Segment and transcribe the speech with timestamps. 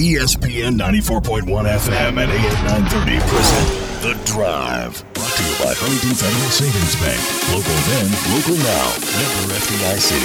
[0.00, 3.68] ESPN 94.1 FM and AM 930 present
[4.00, 5.04] The Drive.
[5.12, 7.20] Brought to you by Huntington Federal Savings Bank.
[7.52, 8.96] Local then, local now.
[9.12, 10.16] Member FDIC.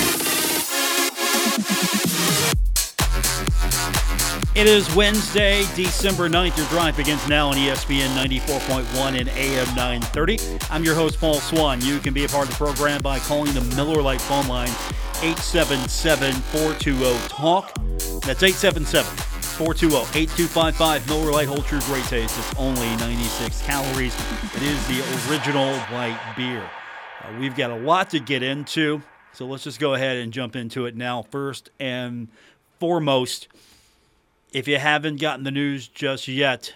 [4.55, 6.55] It is Wednesday, December 9th.
[6.55, 10.39] Your drive begins now on ESPN 94.1 and AM 930.
[10.71, 11.81] I'm your host, Paul Swann.
[11.81, 14.69] You can be a part of the program by calling the Miller Lite phone line
[15.21, 17.73] 877 420 TALK.
[18.21, 21.07] That's 877 420 8255.
[21.07, 22.37] Miller Lite holds true great taste.
[22.37, 24.13] It's only 96 calories.
[24.53, 26.69] It is the original light beer.
[27.23, 30.57] Uh, we've got a lot to get into, so let's just go ahead and jump
[30.57, 31.21] into it now.
[31.21, 32.27] First and
[32.81, 33.47] foremost,
[34.51, 36.73] if you haven't gotten the news just yet,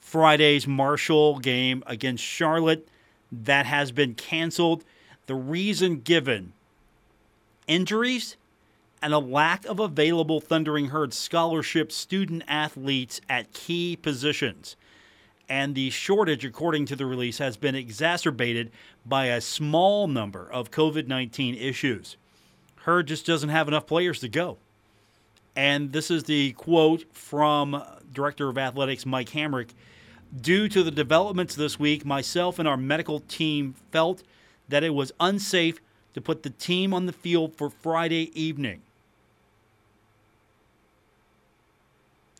[0.00, 2.88] Friday's Marshall game against Charlotte
[3.30, 4.82] that has been canceled.
[5.26, 6.54] The reason given
[7.66, 8.38] injuries
[9.00, 14.76] and a lack of available Thundering Herd scholarship student athletes at key positions.
[15.48, 18.70] And the shortage, according to the release, has been exacerbated
[19.06, 22.16] by a small number of COVID 19 issues.
[22.82, 24.58] Herd just doesn't have enough players to go.
[25.56, 29.70] And this is the quote from Director of Athletics Mike Hamrick.
[30.40, 34.22] Due to the developments this week, myself and our medical team felt
[34.68, 35.80] that it was unsafe
[36.12, 38.82] to put the team on the field for Friday evening.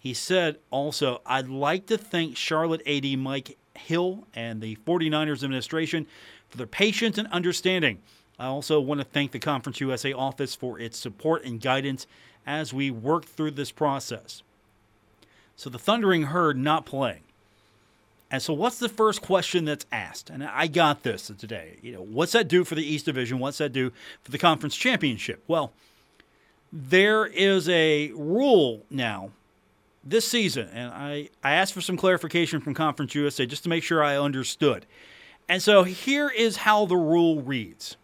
[0.01, 6.07] He said also, I'd like to thank Charlotte AD Mike Hill and the 49ers administration
[6.49, 7.99] for their patience and understanding.
[8.39, 12.07] I also want to thank the Conference USA office for its support and guidance
[12.47, 14.43] as we work through this process.
[15.57, 17.23] So the Thundering Herd not playing.
[18.31, 20.31] And so what's the first question that's asked?
[20.31, 21.79] And I got this today.
[21.83, 23.39] You know, what's that do for the East Division?
[23.39, 23.91] What's that do
[24.23, 25.43] for the conference championship?
[25.49, 25.73] Well,
[26.73, 29.31] there is a rule now
[30.11, 33.83] this season, and I, I asked for some clarification from Conference USA just to make
[33.83, 34.87] sure I understood.
[35.49, 37.97] And so here is how the rule reads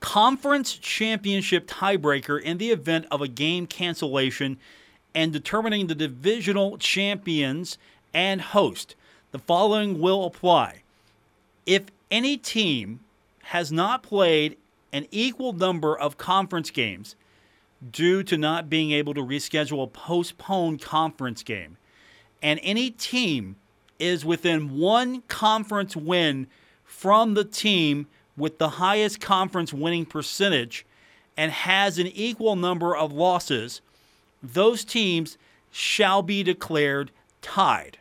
[0.00, 4.58] Conference championship tiebreaker in the event of a game cancellation
[5.14, 7.76] and determining the divisional champions
[8.14, 8.94] and host.
[9.32, 10.82] The following will apply.
[11.66, 13.00] If any team
[13.44, 14.56] has not played
[14.92, 17.14] an equal number of conference games
[17.90, 21.76] due to not being able to reschedule a postponed conference game,
[22.42, 23.56] and any team
[23.98, 26.46] is within one conference win
[26.84, 30.84] from the team with the highest conference winning percentage
[31.36, 33.80] and has an equal number of losses,
[34.42, 35.38] those teams
[35.70, 37.98] shall be declared tied.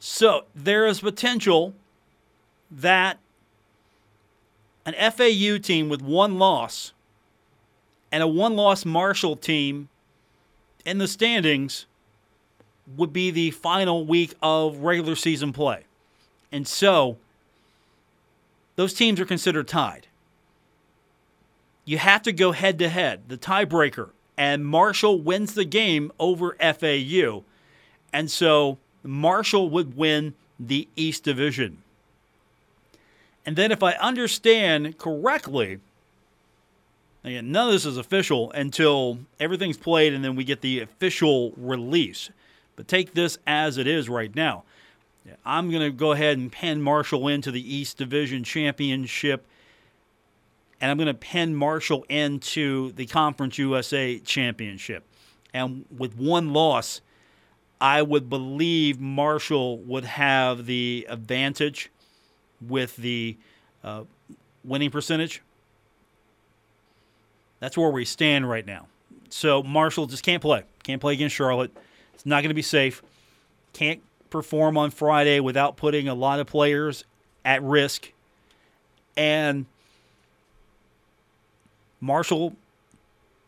[0.00, 1.74] So there is potential
[2.70, 3.18] that
[4.86, 6.92] an FAU team with one loss
[8.10, 9.88] and a one loss Marshall team
[10.84, 11.86] in the standings
[12.96, 15.84] would be the final week of regular season play.
[16.50, 17.18] And so
[18.76, 20.06] those teams are considered tied.
[21.84, 26.56] You have to go head to head, the tiebreaker, and Marshall wins the game over
[26.60, 27.42] FAU.
[28.12, 31.82] And so Marshall would win the East Division.
[33.44, 35.78] And then, if I understand correctly,
[37.24, 41.52] again, none of this is official until everything's played and then we get the official
[41.56, 42.30] release.
[42.76, 44.64] But take this as it is right now.
[45.44, 49.46] I'm going to go ahead and pen Marshall into the East Division Championship,
[50.80, 55.04] and I'm going to pen Marshall into the Conference USA Championship.
[55.52, 57.00] And with one loss,
[57.80, 61.90] I would believe Marshall would have the advantage
[62.60, 63.36] with the
[63.84, 64.04] uh,
[64.64, 65.42] winning percentage.
[67.60, 68.86] That's where we stand right now.
[69.30, 70.64] So Marshall just can't play.
[70.82, 71.76] Can't play against Charlotte.
[72.14, 73.02] It's not going to be safe.
[73.72, 77.04] Can't perform on Friday without putting a lot of players
[77.44, 78.12] at risk.
[79.16, 79.66] And
[82.00, 82.54] Marshall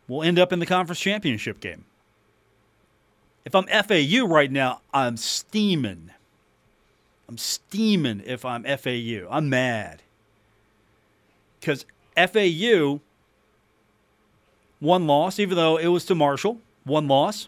[0.07, 1.85] will end up in the conference championship game.
[3.45, 6.11] If I'm FAU right now, I'm steaming.
[7.27, 9.27] I'm steaming if I'm FAU.
[9.29, 10.01] I'm mad.
[11.59, 11.85] Because
[12.15, 12.99] FAU,
[14.81, 17.47] one loss, even though it was to Marshall, one loss.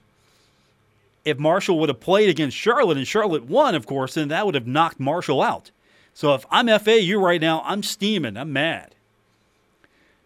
[1.26, 4.56] If Marshall would have played against Charlotte and Charlotte won, of course, then that would
[4.56, 5.72] have knocked Marshall out.
[6.14, 8.38] So if I'm FAU right now, I'm steaming.
[8.38, 8.96] I'm mad.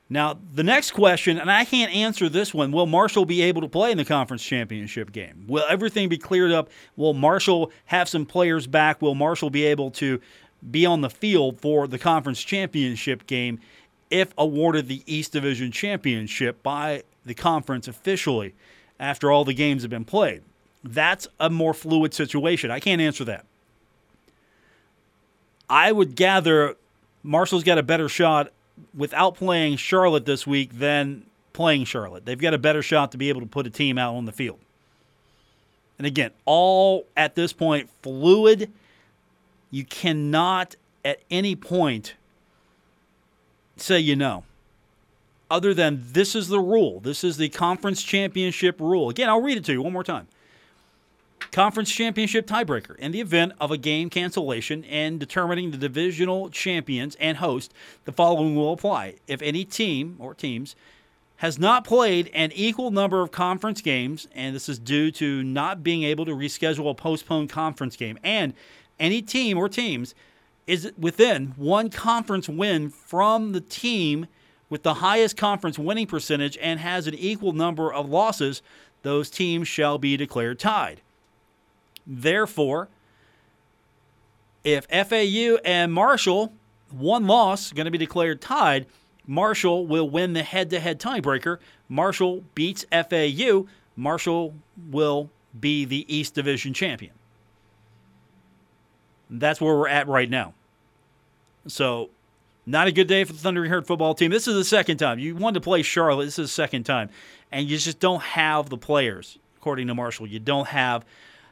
[0.09, 3.67] Now, the next question, and I can't answer this one will Marshall be able to
[3.67, 5.45] play in the conference championship game?
[5.47, 6.69] Will everything be cleared up?
[6.95, 9.01] Will Marshall have some players back?
[9.01, 10.21] Will Marshall be able to
[10.71, 13.59] be on the field for the conference championship game
[14.09, 18.53] if awarded the East Division championship by the conference officially
[18.99, 20.41] after all the games have been played.
[20.83, 22.71] That's a more fluid situation.
[22.71, 23.45] I can't answer that.
[25.69, 26.75] I would gather
[27.23, 28.51] Marshall's got a better shot
[28.95, 32.25] without playing Charlotte this week than playing Charlotte.
[32.25, 34.31] They've got a better shot to be able to put a team out on the
[34.31, 34.59] field.
[35.97, 38.71] And again, all at this point fluid.
[39.69, 42.13] You cannot at any point
[43.81, 44.43] say you know.
[45.49, 46.99] Other than this is the rule.
[46.99, 49.09] This is the conference championship rule.
[49.09, 50.27] Again, I'll read it to you one more time.
[51.51, 52.97] Conference championship tiebreaker.
[52.97, 57.73] In the event of a game cancellation and determining the divisional champions and host,
[58.05, 59.15] the following will apply.
[59.27, 60.75] If any team or teams
[61.37, 65.83] has not played an equal number of conference games, and this is due to not
[65.83, 68.53] being able to reschedule a postponed conference game, and
[68.99, 70.15] any team or teams
[70.67, 74.27] is within one conference win from the team
[74.69, 78.61] with the highest conference winning percentage and has an equal number of losses,
[79.01, 81.01] those teams shall be declared tied.
[82.05, 82.89] Therefore,
[84.63, 86.51] if FAU and Marshall,
[86.91, 88.85] one loss, going to be declared tied,
[89.25, 91.59] Marshall will win the head to head tiebreaker.
[91.87, 93.65] Marshall beats FAU.
[93.95, 94.53] Marshall
[94.89, 97.13] will be the East Division champion.
[99.29, 100.53] That's where we're at right now.
[101.67, 102.09] So,
[102.65, 104.31] not a good day for the Thundering Herd football team.
[104.31, 105.19] This is the second time.
[105.19, 106.25] You wanted to play Charlotte.
[106.25, 107.09] This is the second time.
[107.51, 110.27] And you just don't have the players, according to Marshall.
[110.27, 111.05] You don't have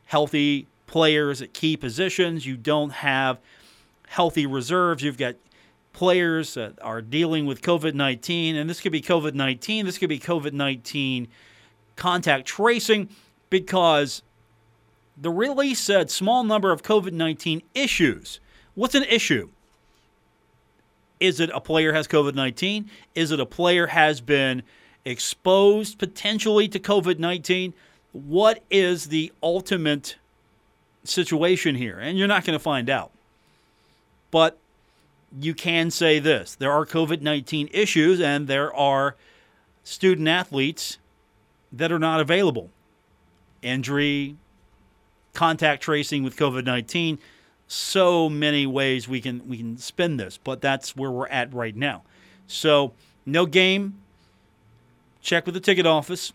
[0.05, 2.45] healthy players at key positions.
[2.45, 3.39] You don't have
[4.07, 5.03] healthy reserves.
[5.03, 5.35] You've got
[5.93, 10.09] players that are dealing with COVID 19, and this could be COVID 19, this could
[10.09, 11.27] be COVID 19
[11.95, 13.07] contact tracing
[13.49, 14.21] because
[15.15, 18.41] the release said small number of COVID 19 issues.
[18.73, 19.49] What's an issue?
[21.19, 22.89] Is it a player has COVID 19?
[23.13, 24.63] Is it a player has been
[25.05, 27.73] exposed potentially to COVID 19?
[28.11, 30.15] What is the ultimate
[31.03, 31.99] situation here?
[31.99, 33.11] And you're not going to find out.
[34.31, 34.57] But
[35.39, 39.15] you can say this there are COVID 19 issues, and there are
[39.83, 40.97] student athletes
[41.71, 42.69] that are not available.
[43.61, 44.35] Injury,
[45.33, 47.19] contact tracing with COVID 19,
[47.67, 51.75] so many ways we can, we can spin this, but that's where we're at right
[51.75, 52.03] now.
[52.47, 52.93] So,
[53.25, 54.01] no game.
[55.21, 56.33] Check with the ticket office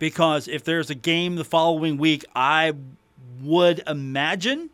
[0.00, 2.72] because if there's a game the following week, I
[3.40, 4.70] would imagine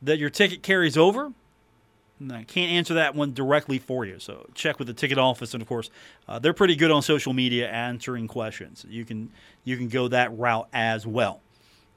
[0.00, 1.32] that your ticket carries over.
[2.32, 4.18] I can't answer that one directly for you.
[4.18, 5.90] So check with the ticket office, and of course,
[6.26, 8.84] uh, they're pretty good on social media answering questions.
[8.88, 9.30] You can
[9.64, 11.40] you can go that route as well.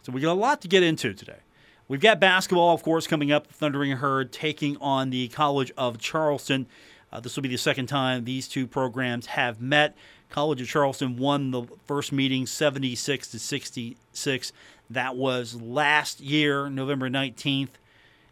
[0.04, 1.40] So we got a lot to get into today.
[1.88, 3.48] We've got basketball, of course, coming up.
[3.48, 6.66] Thundering Herd taking on the College of Charleston.
[7.12, 9.96] Uh, this will be the second time these two programs have met.
[10.30, 14.54] College of Charleston won the first meeting 76 to 66.
[14.90, 17.72] That was last year, November 19th.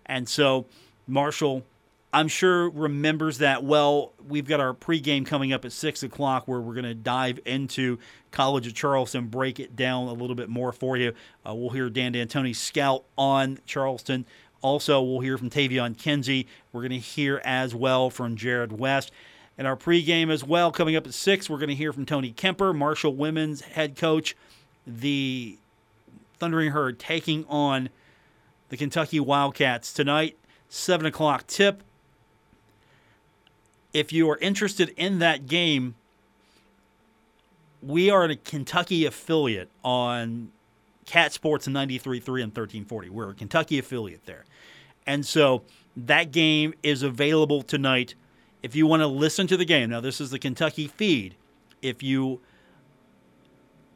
[0.06, 0.66] And so
[1.06, 1.66] Marshall,
[2.12, 4.14] I'm sure, remembers that well.
[4.28, 8.00] We've got our pregame coming up at 6 o'clock where we're going to dive into
[8.32, 11.14] College of Charleston, break it down a little bit more for you.
[11.48, 14.26] Uh, we'll hear Dan D'Antoni scout on Charleston.
[14.62, 16.48] Also, we'll hear from Taevion Kinsey.
[16.74, 19.12] We're going to hear as well from Jarrod West.
[19.56, 22.32] And our pregame as well, coming up at 6, we're going to hear from Tony
[22.32, 24.36] Kemper, Marshall women's head coach.
[24.88, 25.60] The
[26.40, 27.90] Thundering Herd taking on
[28.70, 30.38] the Kentucky Wildcats tonight,
[30.70, 31.84] 7 o'clock tip.
[33.94, 35.96] If you are interested in that game,
[37.82, 40.52] we are a Kentucky affiliate on
[41.06, 43.10] Cat Sports 93.3 and 1340.
[43.10, 44.46] We're a Kentucky affiliate there.
[45.08, 45.64] And so
[45.98, 48.14] that game is available tonight.
[48.62, 51.36] If you want to listen to the game, now this is the Kentucky feed.
[51.82, 52.42] If you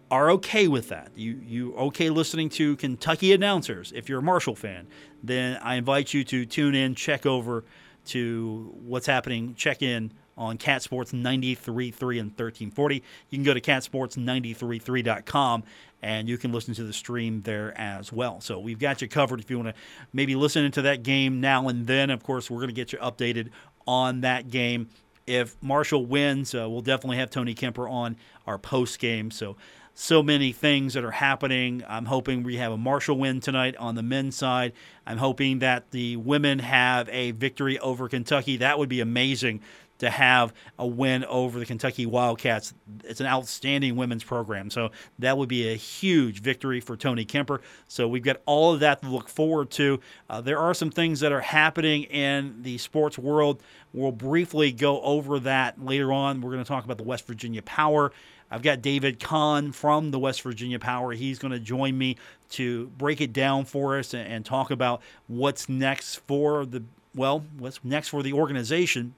[0.09, 3.91] are okay with that, you you okay listening to Kentucky announcers.
[3.95, 4.87] If you're a Marshall fan,
[5.21, 7.63] then I invite you to tune in, check over
[8.05, 13.03] to what's happening, check in on Cat Sports 93.3 and 1340.
[13.29, 15.63] You can go to catsports933.com
[16.01, 18.41] and you can listen to the stream there as well.
[18.41, 19.81] So we've got you covered if you want to
[20.11, 22.09] maybe listen into that game now and then.
[22.09, 23.49] Of course, we're going to get you updated
[23.87, 24.89] on that game.
[25.25, 29.31] If Marshall wins, uh, we'll definitely have Tony Kemper on our post game.
[29.31, 29.55] So
[29.93, 31.83] so many things that are happening.
[31.87, 34.73] I'm hoping we have a Marshall win tonight on the men's side.
[35.05, 38.57] I'm hoping that the women have a victory over Kentucky.
[38.57, 39.61] That would be amazing
[40.03, 42.73] to have a win over the Kentucky Wildcats.
[43.03, 47.61] It's an outstanding women's program, so that would be a huge victory for Tony Kemper.
[47.87, 49.99] So we've got all of that to look forward to.
[50.29, 53.61] Uh, there are some things that are happening in the sports world.
[53.93, 56.41] We'll briefly go over that later on.
[56.41, 58.11] We're going to talk about the West Virginia Power.
[58.51, 61.13] I've got David Kahn from the West Virginia Power.
[61.13, 62.17] He's going to join me
[62.51, 66.83] to break it down for us and, and talk about what's next for the
[67.15, 69.15] well, what's next for the organization,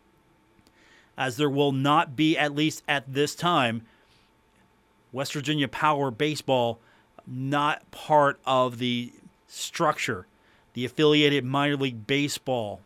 [1.17, 3.83] as there will not be, at least at this time,
[5.11, 6.79] West Virginia Power Baseball
[7.27, 9.11] not part of the
[9.47, 10.27] structure,
[10.73, 12.81] the affiliated minor league baseball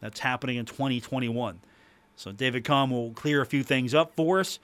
[0.00, 1.60] that's happening in 2021.
[2.16, 4.58] So David Kahn will clear a few things up for us.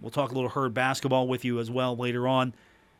[0.00, 2.52] We'll talk a little herd basketball with you as well later on.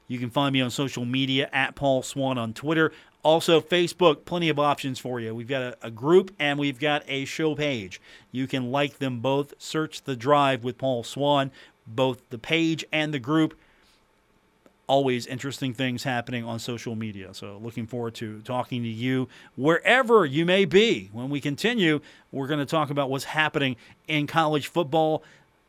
[0.06, 2.92] You can find me on social media at Paul Swann on Twitter.
[3.24, 5.34] Also, Facebook, plenty of options for you.
[5.34, 7.98] We've got a, a, group and we've got a show page.
[8.30, 9.54] You can like them both.
[9.58, 11.50] Search The Drive with Paul Swann,
[11.86, 13.58] both the page and the group.
[14.86, 17.32] Always interesting things happening on social media.
[17.32, 21.08] So, looking forward to talking to you wherever you may be.
[21.10, 22.00] When we continue,
[22.30, 23.76] we're going to talk about what's happening
[24.06, 25.22] in college football.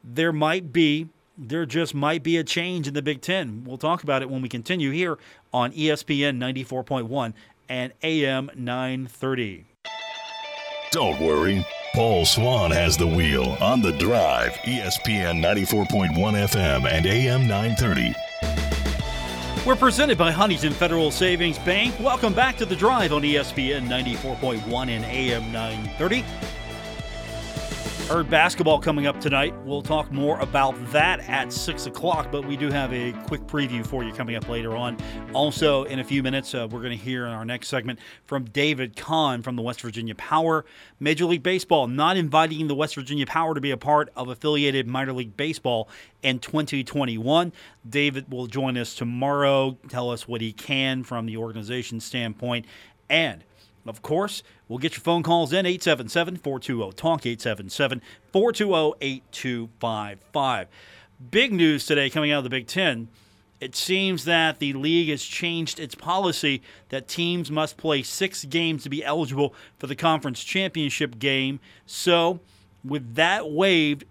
[0.04, 3.64] There might be there just might be a change in the Big Ten.
[3.66, 5.18] We'll talk about it when we continue here
[5.54, 7.34] on ESPN 94.1
[7.70, 9.66] and AM 930.
[10.92, 11.66] Don't worry.
[11.94, 18.16] Paul Swann has the wheel on the drive, ESPN 94.1 FM and AM 930.
[19.66, 22.00] We're presented by Huntington Federal Savings Bank.
[22.00, 26.24] Welcome back to the drive on ESPN 94.1 and AM 930.
[28.08, 29.56] Herd basketball coming up tonight.
[29.66, 33.86] We'll talk more about that at 6 o'clock, but we do have a quick preview
[33.86, 34.98] for you coming up later on.
[35.34, 38.46] Also, in a few minutes, uh, we're going to hear in our next segment from
[38.46, 40.66] David Kahn from the West Virginia Power.
[41.00, 44.86] Major League Baseball not inviting the West Virginia Power to be a part of affiliated
[44.86, 45.90] minor league baseball
[46.22, 47.52] in 2021.
[47.90, 52.68] David will join us tomorrow, tell us what he can from the organization standpoint.
[53.10, 53.44] And
[53.88, 58.02] of course, we'll get your phone calls in 877 420 TALK 877
[58.32, 60.68] 420 8255.
[61.32, 63.08] Big news today coming out of the Big Ten.
[63.62, 68.84] It seems that the league has changed its policy that teams must play six games
[68.84, 71.60] to be eligible for the conference championship game.
[71.86, 72.42] So,
[72.84, 74.04] with that waived,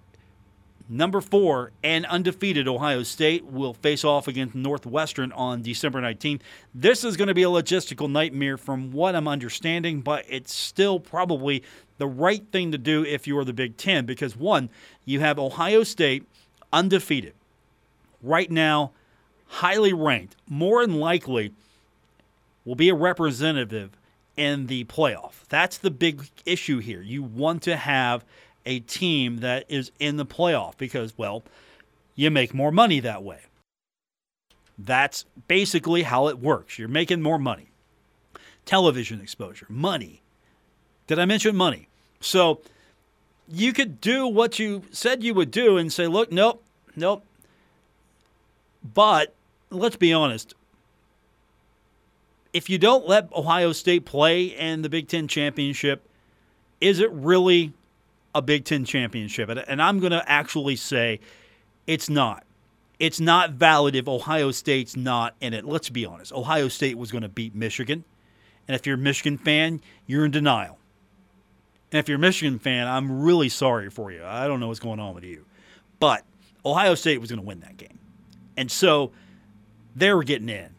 [0.88, 6.42] Number four and undefeated Ohio State will face off against Northwestern on December 19th.
[6.74, 11.00] This is going to be a logistical nightmare from what I'm understanding, but it's still
[11.00, 11.62] probably
[11.96, 14.68] the right thing to do if you're the Big Ten because, one,
[15.06, 16.28] you have Ohio State
[16.70, 17.32] undefeated.
[18.22, 18.92] Right now,
[19.46, 21.52] highly ranked, more than likely
[22.66, 23.92] will be a representative
[24.36, 25.44] in the playoff.
[25.48, 27.00] That's the big issue here.
[27.00, 28.24] You want to have
[28.66, 31.42] a team that is in the playoff because, well,
[32.14, 33.40] you make more money that way.
[34.78, 36.78] That's basically how it works.
[36.78, 37.68] You're making more money.
[38.64, 40.22] Television exposure, money.
[41.06, 41.88] Did I mention money?
[42.20, 42.60] So
[43.48, 46.62] you could do what you said you would do and say, look, nope,
[46.96, 47.24] nope.
[48.94, 49.34] But
[49.70, 50.54] let's be honest.
[52.52, 56.08] If you don't let Ohio State play in the Big Ten championship,
[56.80, 57.72] is it really
[58.34, 59.48] a Big Ten championship.
[59.48, 61.20] And I'm going to actually say
[61.86, 62.44] it's not.
[62.98, 65.64] It's not valid if Ohio State's not in it.
[65.64, 66.32] Let's be honest.
[66.32, 68.04] Ohio State was going to beat Michigan.
[68.68, 70.78] And if you're a Michigan fan, you're in denial.
[71.92, 74.24] And if you're a Michigan fan, I'm really sorry for you.
[74.24, 75.44] I don't know what's going on with you.
[76.00, 76.24] But
[76.64, 77.98] Ohio State was going to win that game.
[78.56, 79.12] And so
[79.94, 80.70] they were getting in.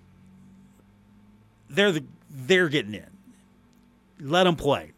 [1.69, 3.09] They're the they're getting in.
[4.19, 4.91] Let them play.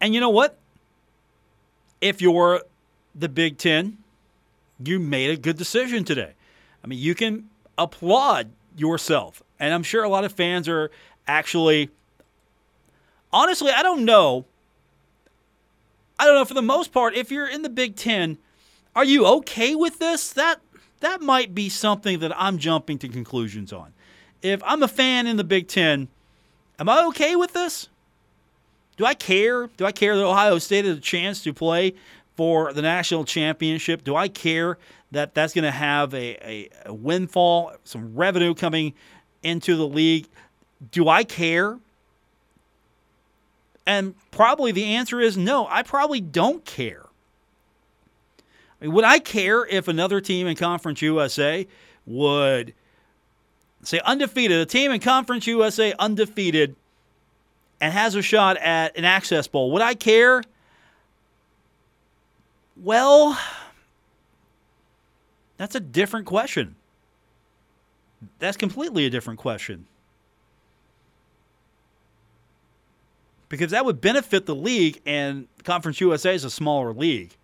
[0.00, 0.58] And you know what?
[2.04, 2.60] If you're
[3.14, 3.96] the Big Ten,
[4.78, 6.34] you made a good decision today.
[6.84, 9.42] I mean, you can applaud yourself.
[9.58, 10.90] And I'm sure a lot of fans are
[11.26, 11.88] actually,
[13.32, 14.44] honestly, I don't know.
[16.18, 18.36] I don't know for the most part, if you're in the Big Ten,
[18.94, 20.30] are you okay with this?
[20.34, 20.60] That
[21.00, 23.94] that might be something that I'm jumping to conclusions on.
[24.42, 26.08] If I'm a fan in the Big Ten,
[26.78, 27.88] am I okay with this?
[28.96, 29.68] Do I care?
[29.76, 31.94] Do I care that Ohio State has a chance to play
[32.36, 34.04] for the national championship?
[34.04, 34.78] Do I care
[35.10, 38.94] that that's going to have a, a, a, windfall, some revenue coming
[39.42, 40.28] into the league?
[40.90, 41.78] Do I care?
[43.86, 47.04] And probably the answer is no, I probably don't care.
[48.80, 51.66] I mean, would I care if another team in Conference USA
[52.06, 52.74] would
[53.82, 56.76] say undefeated, a team in Conference USA undefeated?
[57.84, 60.42] And has a shot at an access bowl, would I care?
[62.82, 63.38] Well,
[65.58, 66.76] that's a different question.
[68.38, 69.84] That's completely a different question.
[73.50, 77.36] Because that would benefit the league, and Conference USA is a smaller league.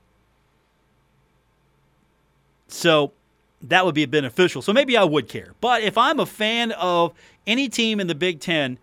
[2.66, 3.12] So
[3.60, 4.62] that would be beneficial.
[4.62, 5.52] So maybe I would care.
[5.60, 7.12] But if I'm a fan of
[7.46, 8.78] any team in the Big Ten,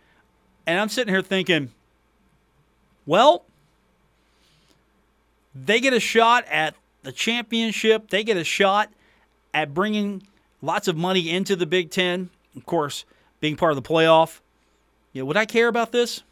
[0.68, 1.72] and I'm sitting here thinking,
[3.06, 3.46] well,
[5.56, 8.92] they get a shot at the championship, they get a shot
[9.54, 10.28] at bringing
[10.62, 12.30] lots of money into the Big Ten.
[12.56, 13.06] Of course,
[13.40, 14.42] being part of the playoff.
[15.14, 16.24] You know, would I care about this?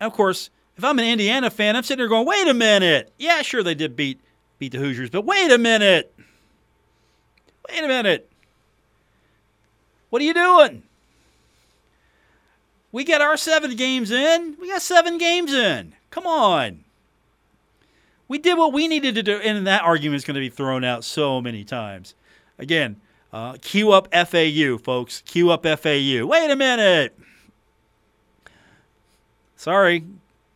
[0.00, 3.10] of course, if I'm an Indiana fan, I'm sitting there going, wait a minute.
[3.18, 4.20] Yeah, sure, they did beat
[4.58, 6.14] beat the Hoosiers, but wait a minute.
[7.68, 8.30] Wait a minute.
[10.10, 10.82] What are you doing?
[12.94, 14.56] We got our seven games in.
[14.60, 15.94] We got seven games in.
[16.10, 16.84] Come on.
[18.28, 19.38] We did what we needed to do.
[19.38, 22.14] And that argument is going to be thrown out so many times.
[22.56, 23.00] Again,
[23.32, 25.22] uh, cue up FAU, folks.
[25.22, 26.24] Cue up FAU.
[26.24, 27.18] Wait a minute.
[29.56, 30.04] Sorry,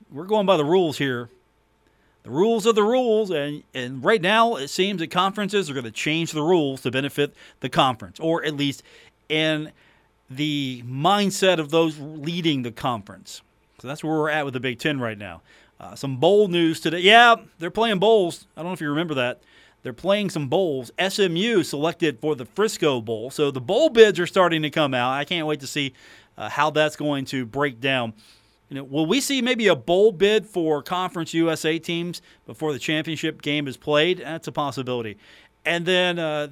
[0.08, 1.30] we're going by the rules here.
[2.22, 5.86] The rules are the rules, and, and right now it seems that conferences are going
[5.86, 8.84] to change the rules to benefit the conference, or at least
[9.28, 9.72] in
[10.30, 13.42] the mindset of those leading the conference.
[13.80, 15.42] So that's where we're at with the Big Ten right now.
[15.80, 17.00] Uh, some bowl news today.
[17.00, 18.46] Yeah, they're playing bowls.
[18.56, 19.40] I don't know if you remember that.
[19.82, 20.90] They're playing some bowls.
[20.98, 23.30] SMU selected for the Frisco Bowl.
[23.30, 25.12] So the bowl bids are starting to come out.
[25.12, 25.94] I can't wait to see
[26.36, 28.12] uh, how that's going to break down.
[28.68, 32.78] You know, will we see maybe a bowl bid for Conference USA teams before the
[32.78, 34.18] championship game is played?
[34.18, 35.16] That's a possibility.
[35.64, 36.48] And then uh,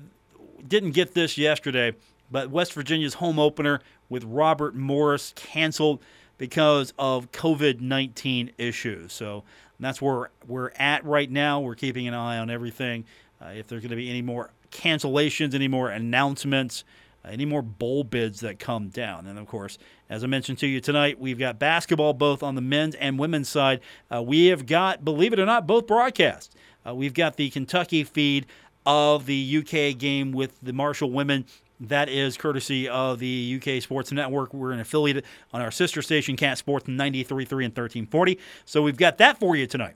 [0.66, 1.94] didn't get this yesterday,
[2.30, 6.02] but West Virginia's home opener with Robert Morris canceled
[6.38, 9.12] because of COVID 19 issues.
[9.12, 9.44] So
[9.80, 11.60] that's where we're at right now.
[11.60, 13.04] We're keeping an eye on everything.
[13.40, 16.84] Uh, if there's going to be any more cancellations, any more announcements,
[17.24, 19.26] uh, any more bowl bids that come down.
[19.26, 19.78] And of course,
[20.08, 23.48] as I mentioned to you tonight, we've got basketball both on the men's and women's
[23.48, 23.80] side.
[24.12, 26.54] Uh, we have got, believe it or not, both broadcasts.
[26.86, 28.46] Uh, we've got the Kentucky feed
[28.86, 31.44] of the UK game with the Marshall women.
[31.78, 34.54] That is courtesy of the UK Sports Network.
[34.54, 38.38] We're an affiliate on our sister station, Cat Sports 93.3 and 1340.
[38.64, 39.94] So we've got that for you tonight.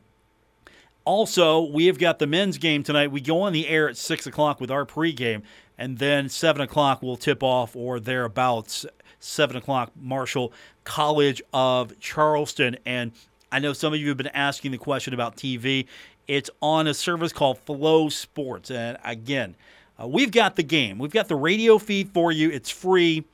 [1.07, 3.11] Also, we have got the men's game tonight.
[3.11, 5.43] We go on the air at 6 o'clock with our pregame,
[5.79, 8.85] and then 7 o'clock we'll tip off or thereabouts.
[9.19, 10.53] 7 o'clock, Marshall
[10.85, 12.77] College of Charleston.
[12.85, 13.13] And
[13.51, 15.87] I know some of you have been asking the question about TV.
[16.29, 18.71] It's on a service called FloSports.
[18.71, 19.57] And again,
[20.01, 20.99] uh, we've got the game.
[20.99, 22.51] We've got the radio feed for you.
[22.51, 23.25] It's free.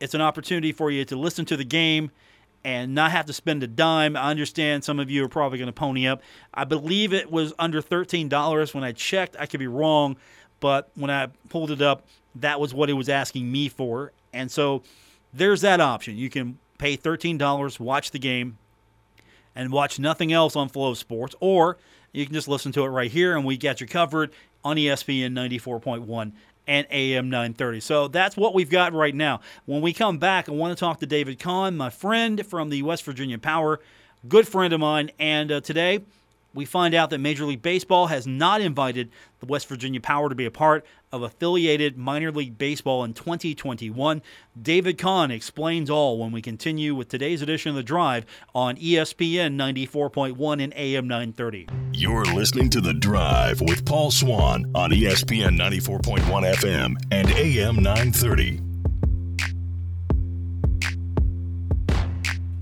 [0.00, 2.10] It's an opportunity for you to listen to the game
[2.64, 4.16] and not have to spend a dime.
[4.16, 6.22] I understand some of you are probably going to pony up.
[6.54, 9.36] I believe it was under $13 when I checked.
[9.38, 10.16] I could be wrong,
[10.60, 12.06] but when I pulled it up,
[12.36, 14.12] that was what it was asking me for.
[14.32, 14.82] And so
[15.34, 16.16] there's that option.
[16.16, 18.58] You can pay $13, watch the game,
[19.54, 21.76] and watch nothing else on FloSports, or
[22.12, 24.30] you can just listen to it right here, and we got you covered
[24.64, 26.32] on ESPN 94.1
[26.66, 27.80] and AM 930.
[27.80, 29.40] So that's what we've got right now.
[29.66, 32.82] When we come back, I want to talk to David Kahn, my friend from the
[32.82, 33.80] West Virginia Power,
[34.28, 36.00] good friend of mine, and uh, today
[36.54, 39.10] we find out that Major League Baseball has not invited
[39.40, 44.22] the West Virginia Power to be a part of affiliated minor league baseball in 2021.
[44.60, 49.56] David Kahn explains all when we continue with today's edition of The Drive on ESPN
[49.56, 51.68] 94.1 and AM 930.
[51.92, 56.20] You're listening to The Drive with Paul Swann on ESPN 94.1
[56.54, 58.71] FM and AM 930.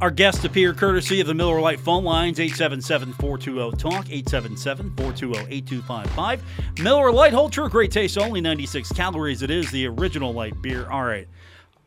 [0.01, 6.41] Our guests appear courtesy of the Miller Lite phone lines 877-420-TALK, 877-420-8255.
[6.83, 9.43] Miller Lite, hold true, great taste, only 96 calories.
[9.43, 10.89] It is the original light beer.
[10.89, 11.29] All right.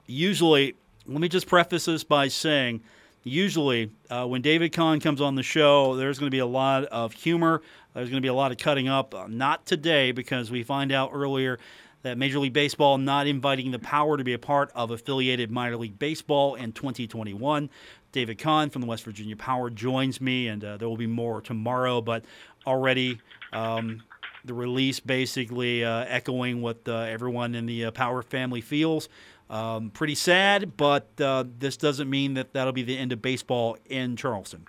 [0.05, 0.75] Usually,
[1.07, 2.83] let me just preface this by saying,
[3.23, 6.83] usually uh, when David Kahn comes on the show, there's going to be a lot
[6.85, 7.63] of humor.
[7.95, 9.15] There's going to be a lot of cutting up.
[9.15, 11.57] Uh, not today because we find out earlier
[12.03, 15.77] that Major League Baseball not inviting the Power to be a part of affiliated minor
[15.77, 17.69] league baseball in 2021.
[18.13, 21.41] David Kahn from the West Virginia Power joins me, and uh, there will be more
[21.41, 21.99] tomorrow.
[21.99, 22.23] But
[22.65, 23.19] already,
[23.51, 24.03] um,
[24.45, 29.09] the release basically uh, echoing what uh, everyone in the uh, Power family feels.
[29.49, 33.77] Um, pretty sad, but uh, this doesn't mean that that'll be the end of baseball
[33.87, 34.67] in Charleston.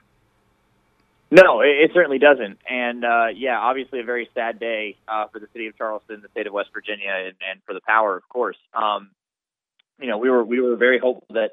[1.30, 2.58] No, it, certainly doesn't.
[2.68, 4.96] And uh, yeah, obviously a very sad day
[5.32, 8.16] for the city of Charleston, the state of West Virginia, and, and for the Power,
[8.16, 8.56] of course.
[8.72, 9.10] Um,
[10.00, 11.52] you know, we were we were very hopeful that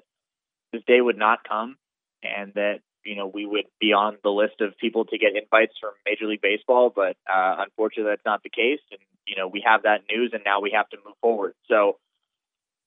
[0.71, 1.77] this day would not come
[2.23, 5.73] and that you know we would be on the list of people to get invites
[5.79, 8.79] from Major League Baseball, but uh, unfortunately that's not the case.
[8.91, 11.53] And you know we have that news, and now we have to move forward.
[11.67, 11.97] So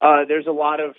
[0.01, 0.95] uh, there's a lot of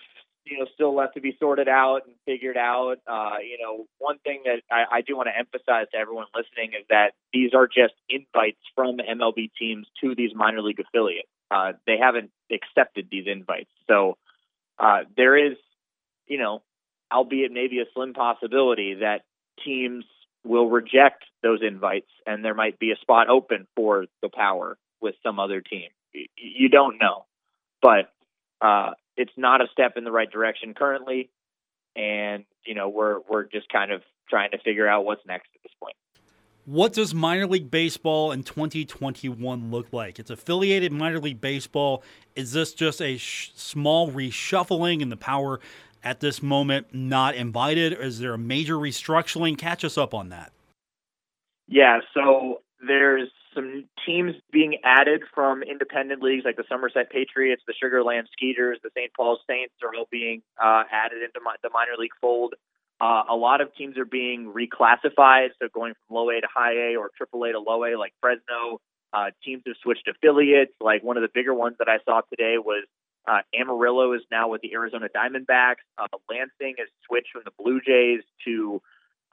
[0.45, 2.97] you know still left to be sorted out and figured out.
[3.07, 6.71] Uh, you know, one thing that I, I do want to emphasize to everyone listening
[6.79, 11.29] is that these are just invites from MLB teams to these minor league affiliates.
[11.51, 14.17] Uh, they haven't accepted these invites, so
[14.79, 15.57] uh, there is,
[16.27, 16.61] you know,
[17.11, 19.21] albeit maybe a slim possibility that
[19.63, 20.05] teams
[20.43, 25.15] will reject those invites, and there might be a spot open for the power with
[25.23, 25.89] some other team.
[26.13, 27.25] You don't know,
[27.81, 28.11] but
[28.61, 31.29] uh, it's not a step in the right direction currently,
[31.95, 35.63] and you know we're we're just kind of trying to figure out what's next at
[35.63, 35.95] this point.
[36.65, 40.17] What does minor league baseball in 2021 look like?
[40.17, 42.03] It's affiliated minor league baseball.
[42.35, 45.59] Is this just a sh- small reshuffling and the power
[46.05, 47.91] at this moment not invited?
[47.93, 49.57] Is there a major restructuring?
[49.57, 50.53] Catch us up on that.
[51.67, 57.73] Yeah, so there's some teams being added from independent leagues like the Somerset Patriots, the
[57.81, 59.11] Sugar Land Skeeters, the St.
[59.15, 62.53] Paul Saints are all being uh, added into my, the minor league fold.
[63.01, 66.73] Uh, a lot of teams are being reclassified, so going from low A to high
[66.73, 68.79] A or triple A to low A, like Fresno.
[69.11, 70.73] Uh, teams have switched affiliates.
[70.79, 72.85] Like one of the bigger ones that I saw today was
[73.27, 75.83] uh, Amarillo is now with the Arizona Diamondbacks.
[75.97, 78.81] Uh, Lansing has switched from the Blue Jays to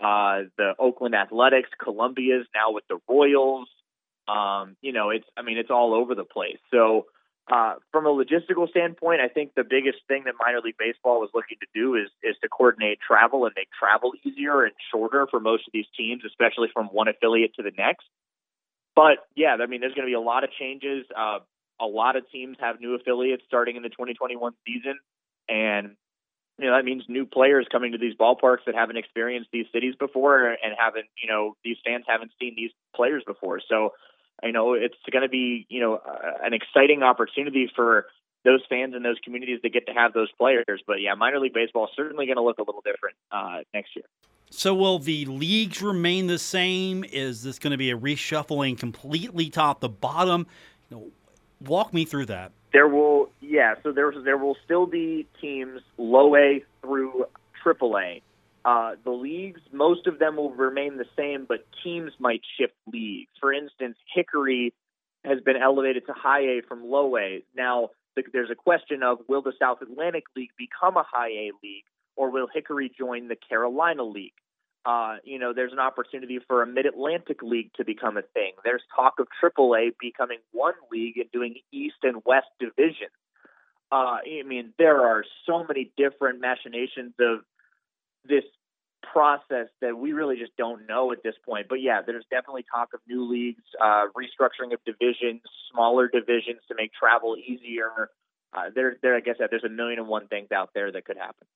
[0.00, 1.68] uh, the Oakland Athletics.
[1.82, 3.68] Columbia is now with the Royals.
[4.28, 6.58] Um, you know, it's I mean, it's all over the place.
[6.70, 7.06] So
[7.50, 11.30] uh, from a logistical standpoint, I think the biggest thing that minor league baseball was
[11.34, 15.40] looking to do is is to coordinate travel and make travel easier and shorter for
[15.40, 18.06] most of these teams, especially from one affiliate to the next.
[18.94, 21.06] But yeah, I mean, there's going to be a lot of changes.
[21.16, 21.40] Uh,
[21.82, 24.98] a lot of teams have new affiliates starting in the 2021 season,
[25.48, 25.96] and
[26.58, 29.94] you know that means new players coming to these ballparks that haven't experienced these cities
[29.98, 33.60] before and haven't, you know, these fans haven't seen these players before.
[33.68, 33.92] So
[34.42, 38.06] you know, it's going to be, you know, uh, an exciting opportunity for
[38.44, 40.82] those fans and those communities that get to have those players.
[40.86, 43.94] But yeah, minor league baseball is certainly going to look a little different uh, next
[43.94, 44.04] year.
[44.50, 47.04] So will the leagues remain the same?
[47.04, 50.46] Is this going to be a reshuffling completely top to bottom?
[50.90, 51.10] You know,
[51.66, 52.52] walk me through that.
[52.72, 53.74] There will, yeah.
[53.82, 57.26] So there there will still be teams low A through
[57.62, 58.22] triple A
[58.64, 63.30] uh, the leagues, most of them will remain the same, but teams might shift leagues.
[63.40, 64.72] For instance, Hickory
[65.24, 67.42] has been elevated to high A from low A.
[67.56, 67.90] Now,
[68.32, 72.30] there's a question of will the South Atlantic League become a high A league, or
[72.30, 74.34] will Hickory join the Carolina League?
[74.84, 78.52] Uh, you know, there's an opportunity for a Mid Atlantic League to become a thing.
[78.64, 83.12] There's talk of AAA becoming one league and doing East and West divisions.
[83.92, 87.40] Uh, I mean, there are so many different machinations of
[88.24, 88.44] this
[89.12, 91.66] process that we really just don't know at this point.
[91.68, 95.42] But yeah, there's definitely talk of new leagues, uh, restructuring of divisions,
[95.72, 98.10] smaller divisions to make travel easier.
[98.52, 101.04] Uh, there, there, like I said, there's a million and one things out there that
[101.04, 101.46] could happen.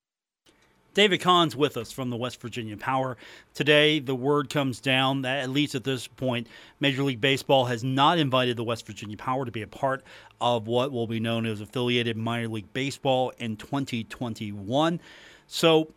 [0.96, 3.18] David Kahn's with us from the West Virginia Power.
[3.52, 6.46] Today, the word comes down that, at least at this point,
[6.80, 10.02] Major League Baseball has not invited the West Virginia Power to be a part
[10.40, 14.98] of what will be known as affiliated minor league baseball in 2021.
[15.46, 15.92] So,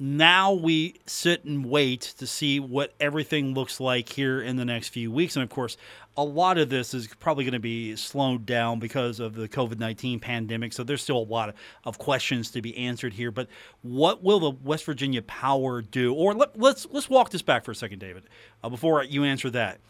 [0.00, 4.88] now we sit and wait to see what everything looks like here in the next
[4.88, 5.36] few weeks.
[5.36, 5.76] And of course,
[6.16, 9.78] a lot of this is probably going to be slowed down because of the COVID
[9.78, 10.72] 19 pandemic.
[10.72, 13.30] So there's still a lot of questions to be answered here.
[13.30, 13.48] But
[13.82, 16.14] what will the West Virginia Power do?
[16.14, 18.24] Or let, us let's, let's walk this back for a second, David,
[18.64, 19.80] uh, before you answer that.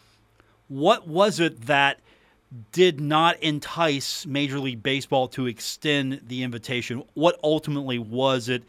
[0.67, 2.01] What was it that
[2.73, 7.03] did not entice Major League Baseball to extend the invitation?
[7.13, 8.63] What ultimately was it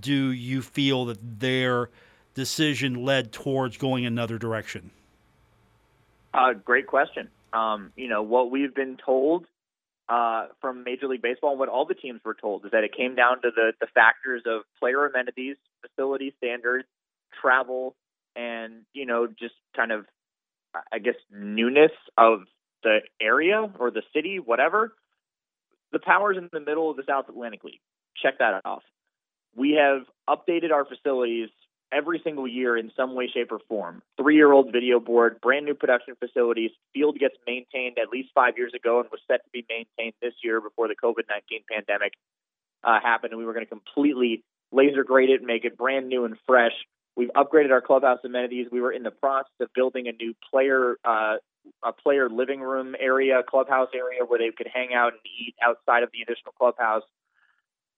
[0.00, 1.90] do you feel that their
[2.34, 4.90] decision led towards going another direction?
[6.32, 7.28] Uh, great question.
[7.52, 9.46] Um, you know, what we've been told
[10.08, 12.96] uh, from Major League Baseball and what all the teams were told is that it
[12.96, 16.84] came down to the, the factors of player amenities, facility standards,
[17.40, 17.94] travel,
[18.34, 20.06] and, you know, just kind of,
[20.90, 22.40] I guess, newness of
[22.82, 24.94] the area or the city, whatever.
[25.92, 27.80] The power's in the middle of the South Atlantic League.
[28.22, 28.82] Check that off
[29.56, 31.48] we have updated our facilities
[31.92, 34.02] every single year in some way, shape, or form.
[34.16, 36.70] Three year old video board, brand new production facilities.
[36.94, 40.34] Field gets maintained at least five years ago and was set to be maintained this
[40.42, 42.14] year before the COVID 19 pandemic
[42.82, 43.32] uh, happened.
[43.32, 46.72] And we were going to completely laser grade it make it brand new and fresh.
[47.14, 48.68] We've upgraded our clubhouse amenities.
[48.72, 51.36] We were in the process of building a new player uh,
[51.84, 56.02] a player living room area, clubhouse area where they could hang out and eat outside
[56.02, 57.04] of the additional clubhouse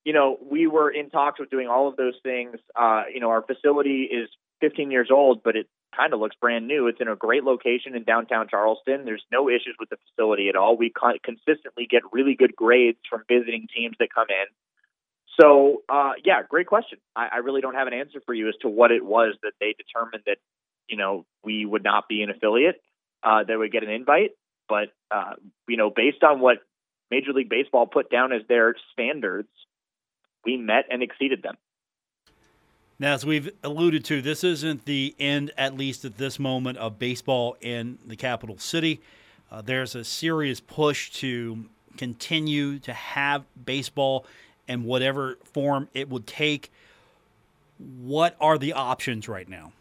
[0.05, 2.57] you know, we were in talks with doing all of those things.
[2.77, 4.29] Uh, you know, our facility is
[4.61, 6.87] 15 years old, but it kind of looks brand new.
[6.89, 9.05] It's in a great location in downtown Charleston.
[9.05, 10.77] There's no issues with the facility at all.
[10.77, 14.47] We consistently get really good grades from visiting teams that come in.
[15.41, 16.99] So, uh, yeah, great question.
[17.17, 19.53] I, I really don't have an answer for you as to what it was that
[19.61, 20.37] they determined that,
[20.89, 22.81] you know, we would not be an affiliate,
[23.23, 24.31] uh, that would get an invite.
[24.69, 25.35] But, uh,
[25.67, 26.59] you know, based on what
[27.11, 29.49] Major League Baseball put down as their standards,
[30.45, 31.57] we met and exceeded them.
[32.99, 36.99] Now, as we've alluded to, this isn't the end, at least at this moment, of
[36.99, 39.01] baseball in the capital city.
[39.51, 41.65] Uh, there's a serious push to
[41.97, 44.27] continue to have baseball
[44.69, 46.71] in whatever form it would take.
[47.79, 49.73] What are the options right now?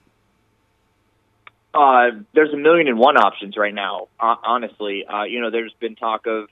[1.73, 4.07] Uh, there's a million and one options right now.
[4.19, 6.49] Honestly, uh, you know, there's been talk of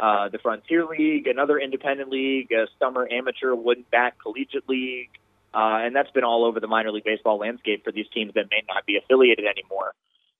[0.00, 5.10] uh, the Frontier League, another independent league, a summer amateur wooden bat collegiate league,
[5.54, 8.46] uh, and that's been all over the minor league baseball landscape for these teams that
[8.50, 9.94] may not be affiliated anymore.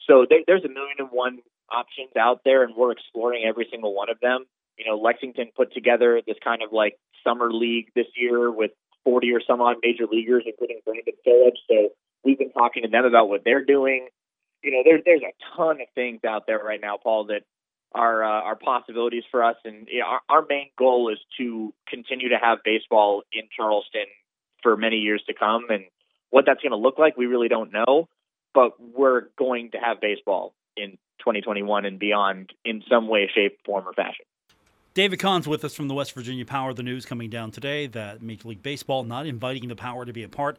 [0.06, 1.38] So they, there's a million and one
[1.70, 4.44] options out there, and we're exploring every single one of them.
[4.76, 8.70] You know, Lexington put together this kind of like summer league this year with
[9.04, 11.60] 40 or some odd major leaguers, including Brandon Phillips.
[11.68, 11.90] So
[12.24, 14.08] we've been talking to them about what they're doing.
[14.62, 17.42] You know, there's there's a ton of things out there right now, Paul, that
[17.92, 19.56] are uh, are possibilities for us.
[19.64, 24.06] And you know, our, our main goal is to continue to have baseball in Charleston
[24.62, 25.66] for many years to come.
[25.70, 25.84] And
[26.30, 28.08] what that's going to look like, we really don't know.
[28.54, 33.86] But we're going to have baseball in 2021 and beyond in some way, shape, form,
[33.86, 34.24] or fashion.
[34.94, 36.74] David Kahn's with us from the West Virginia Power.
[36.74, 40.24] The news coming down today that Major League Baseball not inviting the Power to be
[40.24, 40.58] a part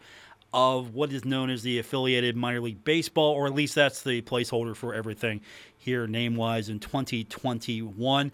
[0.53, 4.21] of what is known as the affiliated minor league baseball, or at least that's the
[4.23, 5.41] placeholder for everything
[5.77, 8.31] here name wise in 2021.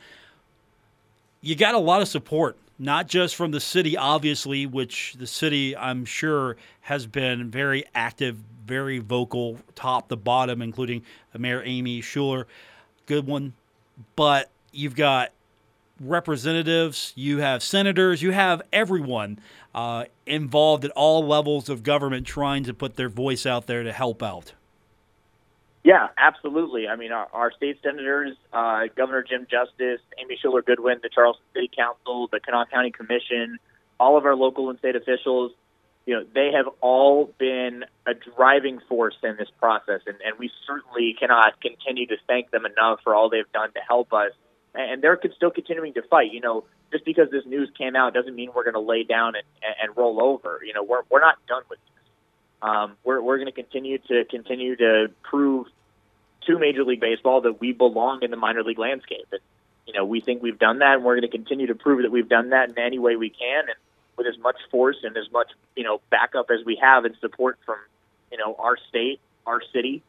[1.42, 5.76] You got a lot of support, not just from the city, obviously, which the city,
[5.76, 11.04] I'm sure, has been very active, very vocal, top to bottom, including
[11.38, 12.46] Mayor Amy Shuler.
[13.06, 13.54] Good one.
[14.16, 15.32] But you've got
[16.00, 19.40] representatives, you have senators, you have everyone
[19.76, 23.92] uh, involved at all levels of government trying to put their voice out there to
[23.92, 24.54] help out.
[25.84, 26.88] Yeah, absolutely.
[26.88, 31.46] I mean, our, our state senators, uh, Governor Jim Justice, Amy Shuler Goodwin, the Charleston
[31.54, 33.60] City Council, the Kanawha County Commission,
[34.00, 35.52] all of our local and state officials,
[36.06, 40.50] you know, they have all been a driving force in this process, and, and we
[40.66, 44.32] certainly cannot continue to thank them enough for all they've done to help us
[44.76, 46.32] and they're still continuing to fight.
[46.32, 49.36] You know, just because this news came out doesn't mean we're going to lay down
[49.36, 49.46] and,
[49.82, 50.62] and roll over.
[50.66, 52.04] You know, we're we're not done with this.
[52.62, 55.68] Um, we're we're going to continue to continue to prove
[56.48, 59.28] to Major League Baseball that we belong in the minor league landscape.
[59.32, 59.42] And
[59.88, 62.12] you know, we think we've done that, and we're going to continue to prove that
[62.12, 63.78] we've done that in any way we can, and
[64.18, 67.60] with as much force and as much you know backup as we have and support
[67.66, 67.78] from
[68.32, 70.02] you know our state, our city,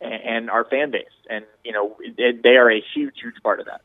[0.00, 1.06] and, and our fan base.
[1.28, 3.80] And you know, they are a huge, huge part of that.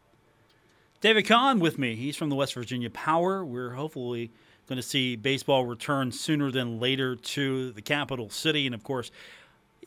[1.02, 1.96] David Kahn with me.
[1.96, 3.44] He's from the West Virginia Power.
[3.44, 4.32] We're hopefully
[4.68, 8.68] going to see baseball return sooner than later to the capital city.
[8.68, 9.10] And of course,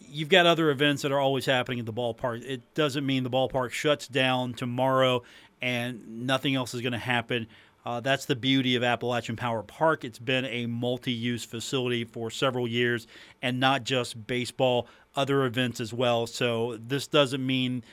[0.00, 2.44] you've got other events that are always happening at the ballpark.
[2.44, 5.22] It doesn't mean the ballpark shuts down tomorrow
[5.62, 7.46] and nothing else is going to happen.
[7.87, 10.05] Uh, that's the beauty of Appalachian Power Park.
[10.05, 13.07] It's been a multi use facility for several years
[13.40, 16.27] and not just baseball, other events as well.
[16.27, 17.85] So this doesn't mean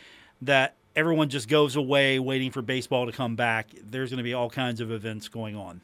[0.42, 3.68] that everyone just goes away waiting for baseball to come back.
[3.84, 5.82] There's going to be all kinds of events going on.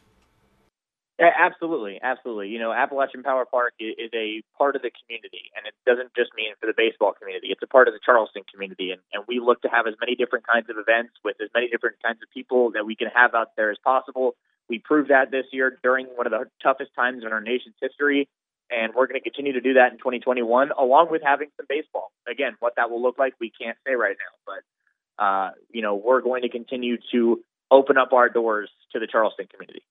[1.19, 2.49] Absolutely, absolutely.
[2.49, 6.29] You know, Appalachian Power Park is a part of the community, and it doesn't just
[6.37, 7.47] mean for the baseball community.
[7.49, 10.13] It's a part of the Charleston community, and, and we look to have as many
[10.13, 13.33] different kinds of events with as many different kinds of people that we can have
[13.33, 14.35] out there as possible.
[14.69, 18.29] We proved that this year during one of the toughest times in our nation's history,
[18.69, 22.11] and we're going to continue to do that in 2021, along with having some baseball.
[22.29, 25.95] Again, what that will look like, we can't say right now, but uh, you know,
[25.95, 29.83] we're going to continue to open up our doors to the Charleston community.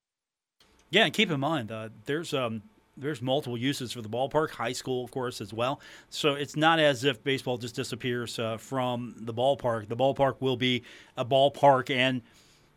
[0.90, 2.62] Yeah, and keep in mind, uh, there's um,
[2.96, 5.80] there's multiple uses for the ballpark, high school, of course, as well.
[6.08, 9.88] So it's not as if baseball just disappears uh, from the ballpark.
[9.88, 10.84] The ballpark will be
[11.16, 12.22] a ballpark, and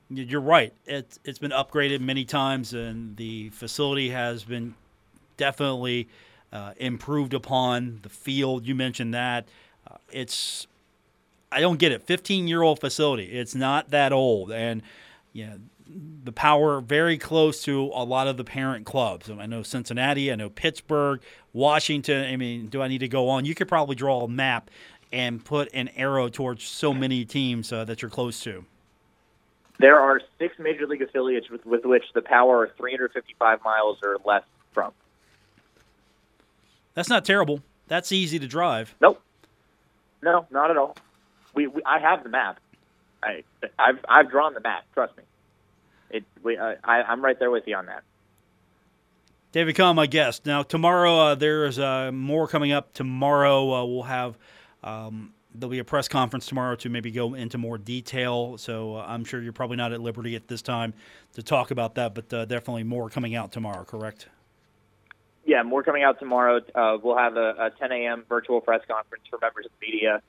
[0.09, 0.73] you're right.
[0.85, 4.73] It's it's been upgraded many times, and the facility has been
[5.39, 6.07] definitely
[6.53, 7.99] uh, improved upon.
[8.03, 9.47] The field, you mentioned that.
[9.89, 10.67] Uh, it's
[11.51, 12.03] I don't get it.
[12.03, 13.25] 15 year old facility.
[13.25, 14.51] It's not that old.
[14.51, 14.83] And,
[15.33, 15.55] yeah,
[16.23, 19.29] the power very close to a lot of the parent clubs.
[19.29, 21.21] I know Cincinnati, I know Pittsburgh,
[21.53, 22.25] Washington.
[22.25, 23.45] I mean, do I need to go on?
[23.45, 24.69] You could probably draw a map
[25.11, 28.65] and put an arrow towards so many teams uh, that you're close to.
[29.79, 34.17] There are six major league affiliates with, with which the power are 355 miles or
[34.23, 34.91] less from.
[36.99, 37.63] That's not terrible.
[37.87, 38.93] That's easy to drive.
[38.99, 39.21] Nope.
[40.21, 40.97] No, not at all.
[41.53, 42.59] We, we I have the map.
[43.23, 43.45] I
[43.79, 44.83] I've I've drawn the map.
[44.93, 45.23] Trust me.
[46.09, 48.03] It we uh, I I'm right there with you on that.
[49.53, 50.45] David Kahn, my guest.
[50.45, 52.91] Now tomorrow uh, there's uh, more coming up.
[52.91, 54.37] Tomorrow uh, we'll have
[54.83, 58.57] um, there'll be a press conference tomorrow to maybe go into more detail.
[58.57, 60.93] So uh, I'm sure you're probably not at liberty at this time
[61.35, 63.85] to talk about that, but uh, definitely more coming out tomorrow.
[63.85, 64.27] Correct?
[65.49, 66.61] Yeah, more coming out tomorrow.
[66.75, 68.23] Uh, we'll have a, a 10 a.m.
[68.29, 70.21] virtual press conference for members of the media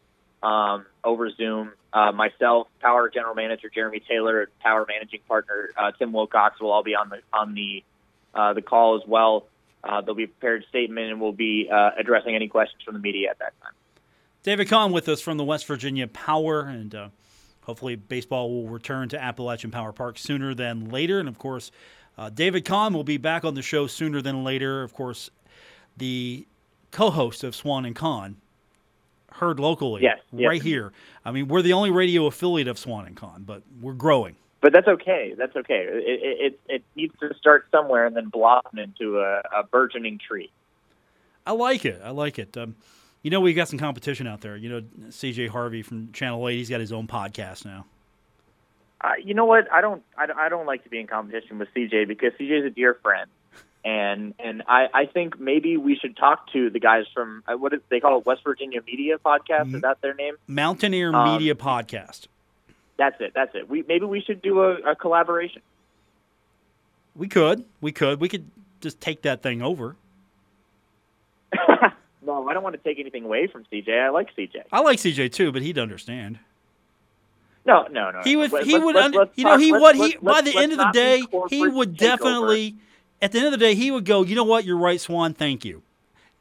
[0.42, 1.72] um, over Zoom.
[1.92, 6.70] Uh, myself, Power General Manager Jeremy Taylor, and Power Managing Partner uh, Tim Wilcox will
[6.70, 7.85] all be on the on the
[8.35, 9.44] uh, the call as well.
[9.85, 13.00] Uh, there'll be a prepared statement, and we'll be uh, addressing any questions from the
[13.00, 13.72] media at that time.
[14.42, 17.09] David Kahn with us from the West Virginia Power, and uh,
[17.64, 21.20] hopefully baseball will return to Appalachian Power Park sooner than later.
[21.20, 21.70] And of course,
[22.18, 24.83] uh, David Kahn will be back on the show sooner than later.
[24.83, 25.31] Of course,
[25.96, 26.46] the
[26.90, 28.37] co-host of Swann and Kahn,
[29.33, 30.92] heard locally, yes, right here.
[31.25, 34.37] I mean, we're the only radio affiliate of Swann and Kahn, but we're growing.
[34.61, 35.35] But that's okay.
[35.37, 35.87] That's okay.
[35.88, 40.51] It, it, it needs to start somewhere and then blossom into a, a burgeoning tree.
[41.46, 42.01] I like it.
[42.05, 42.55] I like it.
[42.57, 42.77] Um,
[43.23, 44.57] you know, we've got some competition out there.
[44.57, 47.87] You know, CJ Harvey from Channel 8, he's got his own podcast now.
[49.00, 49.70] Uh, you know what?
[49.72, 52.64] I don't, I, I don't like to be in competition with CJ because CJ is
[52.66, 53.30] a dear friend,
[53.84, 57.72] and and I, I think maybe we should talk to the guys from uh, what
[57.72, 59.74] is, they call it West Virginia Media Podcast.
[59.74, 60.34] Is that their name?
[60.46, 62.26] Mountaineer Um, Media Podcast.
[62.98, 63.32] That's it.
[63.34, 63.70] That's it.
[63.70, 65.62] We maybe we should do a, a collaboration.
[67.16, 67.64] We could.
[67.80, 68.20] We could.
[68.20, 68.50] We could
[68.82, 69.96] just take that thing over.
[72.22, 73.98] no, I don't want to take anything away from CJ.
[73.98, 74.64] I like CJ.
[74.70, 76.38] I like CJ too, but he'd understand.
[77.66, 78.20] No, no, no.
[78.25, 78.53] He would.
[78.53, 78.96] Let- he would.
[78.96, 79.94] un- you know, he would.
[79.96, 81.99] He by the end of the day, he would takeover.
[81.99, 82.77] definitely.
[83.23, 84.23] At the end of the day, he would go.
[84.23, 84.64] You know what?
[84.64, 85.35] You're right, Swann.
[85.35, 85.83] Thank you.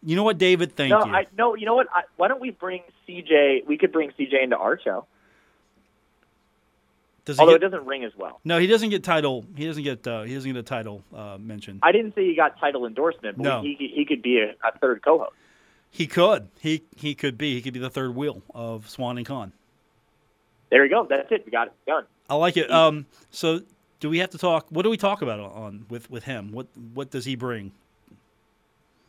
[0.02, 0.76] You know what, David?
[0.78, 1.12] Thank No, you.
[1.12, 1.56] I no.
[1.56, 1.88] You know what?
[1.94, 3.66] I, why don't we bring CJ?
[3.68, 5.06] We could bring CJ into our show,
[7.26, 8.40] Does although get, it doesn't ring as well.
[8.46, 9.46] no, he doesn't get title.
[9.58, 10.08] He doesn't get.
[10.08, 11.82] Uh, he doesn't get a title uh, mentioned.
[11.84, 13.62] I didn't say he got title endorsement, but No.
[13.62, 15.34] he he, he could be a, a third co-host.
[15.92, 16.48] He could.
[16.62, 17.56] He he could be.
[17.56, 19.52] He could be the third wheel of Swann and Kahn.
[20.70, 21.06] There you go.
[21.10, 21.44] That's it.
[21.46, 22.06] We got it done.
[22.30, 22.70] I like it.
[22.72, 23.06] Um.
[23.32, 23.62] So,
[24.00, 24.68] do we have to talk?
[24.70, 26.52] What do we talk about on with with him?
[26.52, 27.72] What what does he bring?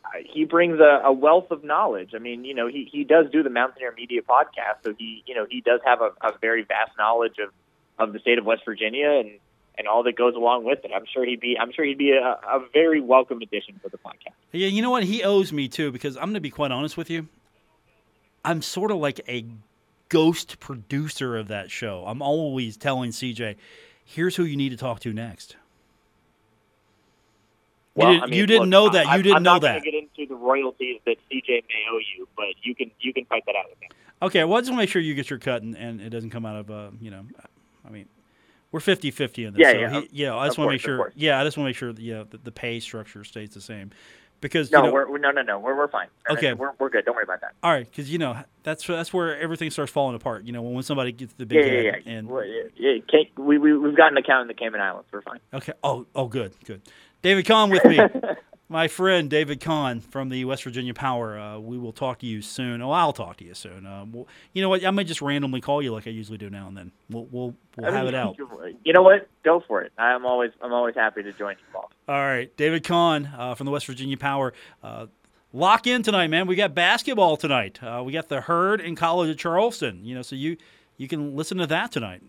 [0.05, 2.11] Uh, He brings a, a wealth of knowledge.
[2.15, 5.35] I mean, you know, he, he does do the Mountaineer Media podcast, so he you
[5.35, 7.51] know he does have a, a very vast knowledge of,
[7.99, 9.31] of the state of West Virginia and,
[9.77, 10.91] and all that goes along with it.
[10.93, 13.97] I'm sure he'd be I'm sure he'd be a, a very welcome addition for the
[13.99, 14.33] podcast.
[14.51, 15.03] Yeah, you know what?
[15.03, 17.27] He owes me too because I'm going to be quite honest with you.
[18.43, 19.45] I'm sort of like a
[20.11, 22.03] ghost producer of that show.
[22.05, 23.55] I'm always telling CJ,
[24.03, 25.55] "Here's who you need to talk to next."
[27.95, 29.05] You, didn't, I mean, you didn't look, know that.
[29.05, 29.83] You I'm- didn't I'm know not that.
[29.83, 33.43] get into the royalties that CJ may owe you, but you can you can fight
[33.47, 33.89] that out with him.
[34.21, 36.09] Okay, well, I just want to make sure you get your cut and, and it
[36.11, 37.25] doesn't come out of, uh, you know,
[37.83, 38.05] I mean,
[38.71, 39.61] we're 50 50 in this.
[39.61, 41.11] Yeah, so yeah, he, yeah, I just want to make sure.
[41.15, 43.61] Yeah, I just want to make sure that, yeah, the, the pay structure stays the
[43.61, 43.89] same.
[44.41, 46.07] Because, No, you know, we're, no no no we're we're fine.
[46.29, 46.53] Okay.
[46.53, 47.05] we're we're good.
[47.05, 47.53] Don't worry about that.
[47.63, 50.43] all right, because, you know, that's that's where everything starts falling apart.
[50.45, 52.11] You know, when, when somebody gets the big Yeah yeah yeah.
[52.11, 52.29] and
[52.75, 55.07] yeah, yeah, we we we've got an account in the Cayman Islands.
[55.11, 55.39] We're fine.
[55.53, 55.73] Okay.
[55.83, 56.81] Oh, oh, good, good.
[57.21, 57.99] David Kahn with me,
[58.71, 61.37] my friend David Kahn from the West Virginia Power.
[61.37, 62.81] Uh, we will talk to you soon.
[62.81, 63.85] Oh, I'll talk to you soon.
[63.85, 64.83] Uh, we'll, you know what?
[64.85, 66.91] I may just randomly call you like I usually do now and then.
[67.09, 68.37] We'll we'll, we'll I have mean, it out.
[68.83, 69.27] You know what?
[69.43, 69.91] Go for it.
[69.97, 71.91] I'm always I'm always happy to join you, Paul.
[72.07, 74.53] All right, David Kahn uh, from the West Virginia Power.
[74.81, 75.07] Uh,
[75.51, 76.47] lock in tonight, man.
[76.47, 77.83] We got basketball tonight.
[77.83, 80.05] Uh, we got the Herd in College of Charleston.
[80.05, 80.55] You know, so you
[80.95, 82.21] you can listen to that tonight.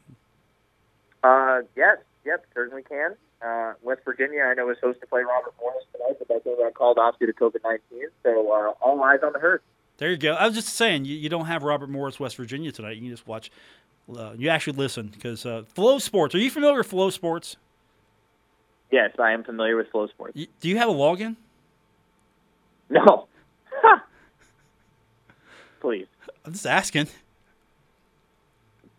[1.22, 3.14] Uh, yes, yep, certainly can.
[3.44, 6.56] Uh, West Virginia, I know is supposed to play Robert Morris tonight, but that game
[6.58, 8.08] got called off due to COVID nineteen.
[8.22, 9.62] So uh, all eyes on the herd.
[9.98, 10.32] There you go.
[10.32, 12.96] I was just saying, you, you don't have Robert Morris, West Virginia tonight.
[12.96, 13.50] You can just watch.
[14.14, 16.34] Uh, you actually listen because uh, FloSports.
[16.34, 17.56] Are you familiar with FloSports?
[18.90, 20.32] Yes, I am familiar with FloSports.
[20.34, 21.36] You, do you have a login?
[22.90, 23.28] No.
[25.80, 26.06] Please.
[26.44, 27.08] I'm just asking.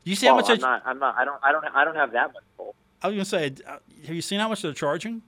[0.03, 0.49] You see how much?
[0.49, 0.83] I'm I, not.
[0.85, 1.15] I'm not.
[1.17, 1.39] I don't.
[1.43, 1.65] I don't.
[1.75, 2.75] I don't have that much pull.
[3.03, 3.53] I was gonna say.
[3.67, 5.21] uh, Have you seen how much they're charging?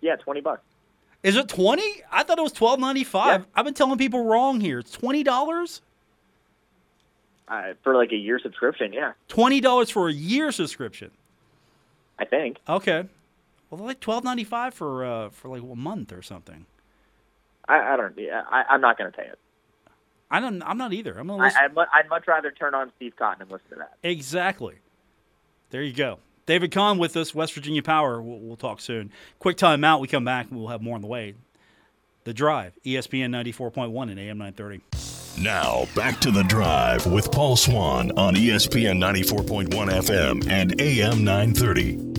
[0.00, 0.62] Yeah, twenty bucks.
[1.22, 2.02] Is it twenty?
[2.12, 3.40] I thought it was twelve ninety five.
[3.40, 3.46] Yeah.
[3.54, 4.78] I've been telling people wrong here.
[4.80, 5.80] It's twenty dollars.
[7.48, 8.92] Uh, for like a year subscription.
[8.92, 11.10] Yeah, Twenty dollars for a year subscription.
[12.18, 12.58] I think.
[12.68, 13.04] Okay.
[13.70, 16.66] Well, like twelve ninety five for uh, for like a month or something.
[17.66, 18.16] I, I don't.
[18.18, 19.38] Yeah, I, I'm not going to pay it.
[20.30, 20.62] I don't.
[20.62, 21.18] I'm not either.
[21.18, 21.60] I'm gonna I, listen.
[21.64, 23.94] I'd, mu- I'd much rather turn on Steve Cotton and listen to that.
[24.02, 24.74] Exactly.
[25.74, 26.20] There you go.
[26.46, 28.22] David Kahn with us, West Virginia Power.
[28.22, 29.10] We'll, we'll talk soon.
[29.40, 30.00] Quick time out.
[30.00, 31.34] We come back and we'll have more on the way.
[32.22, 34.82] The Drive, ESPN 94.1 and AM 930.
[35.42, 42.13] Now, back to the drive with Paul Swann on ESPN 94.1 FM and AM 930.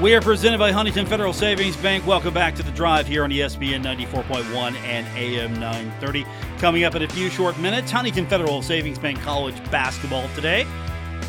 [0.00, 2.06] We are presented by Huntington Federal Savings Bank.
[2.06, 6.24] Welcome back to the drive here on ESPN 94.1 and AM 930.
[6.58, 10.68] Coming up in a few short minutes, Huntington Federal Savings Bank College basketball today.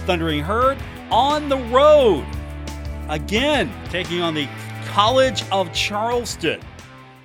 [0.06, 0.78] Thundering Herd
[1.10, 2.24] on the road.
[3.10, 4.48] Again, taking on the
[4.86, 6.62] College of Charleston.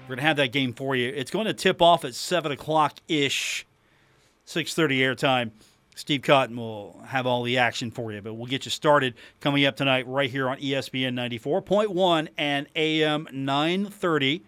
[0.05, 1.13] We're going to have that game for you.
[1.15, 3.67] It's going to tip off at 7 o'clock ish,
[4.47, 5.51] 6.30 airtime.
[5.95, 9.65] Steve Cotton will have all the action for you, but we'll get you started coming
[9.65, 14.43] up tonight right here on ESPN 94.1 and AM 930.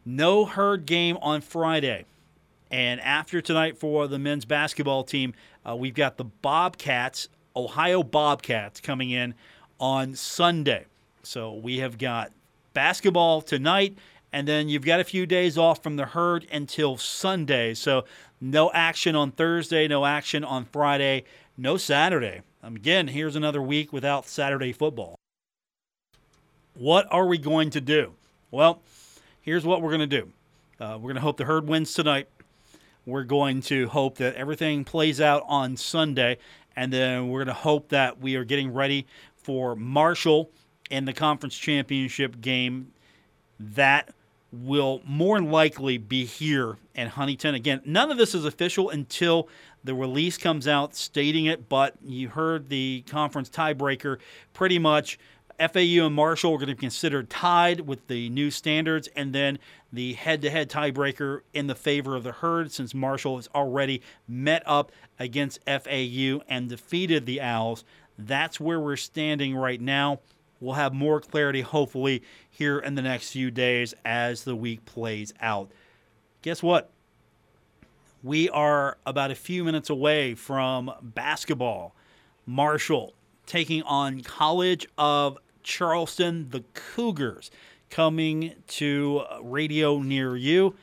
[0.04, 2.04] No herd game on Friday.
[2.70, 5.34] And after tonight for the men's basketball team,
[5.66, 9.36] uh, we've got the Bobcats, Ohio Bobcats, coming in
[9.80, 10.86] on Sunday.
[11.24, 12.34] So we have got
[12.74, 13.98] basketball tonight,
[14.38, 17.74] and then you've got a few days off from the herd until Sunday.
[17.74, 18.06] So
[18.40, 21.24] no action on Thursday, no action on Friday,
[21.58, 22.42] no Saturday.
[22.62, 25.16] Again, here's another week without Saturday football.
[26.76, 28.14] What are we going to do?
[28.52, 28.84] Well,
[29.42, 30.32] here's what we're going to do.
[30.80, 32.28] Uh, we're going to hope the herd wins tonight.
[33.08, 36.38] We're going to hope that everything plays out on Sunday,
[36.76, 40.52] and then we're going to hope that we are getting ready for Marshall
[40.92, 42.92] in the conference championship game.
[43.60, 44.14] That
[44.52, 47.56] will more likely be here in Huntington.
[47.56, 49.50] Again, none of this is official until
[49.84, 54.18] the release comes out stating it, but you heard the conference tiebreaker
[54.54, 55.20] pretty much.
[55.60, 59.58] FAU and Marshall are going to be considered tied with the new standards, and then
[59.92, 64.02] the head to head tiebreaker in the favor of the herd since Marshall has already
[64.28, 67.84] met up against FAU and defeated the Owls.
[68.20, 70.20] That's where we're standing right now.
[70.60, 75.34] We'll have more clarity, hopefully, here in the next few days as the week plays
[75.40, 75.72] out.
[76.42, 76.90] Guess what?
[78.24, 81.96] We are about a few minutes away from basketball.
[82.46, 83.14] Marshall
[83.46, 87.52] taking on College of Charleston, the Cougars,
[87.90, 90.76] coming to radio near you.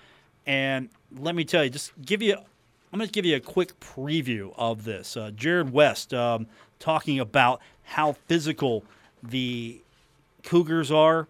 [0.47, 3.79] And let me tell you, just give you, I'm going to give you a quick
[3.81, 5.16] preview of this.
[5.16, 6.47] Uh, Jarrod West um,
[6.79, 8.85] talking about how physical
[9.29, 9.81] the
[10.43, 11.29] Cougars are.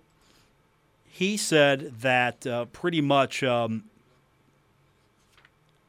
[1.07, 3.43] He said that uh, pretty much.
[3.43, 3.85] Um,